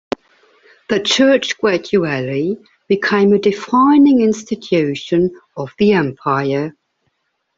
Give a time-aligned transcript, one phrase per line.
[0.89, 2.57] The Church gradually
[2.87, 6.73] became a defining institution of the Empire.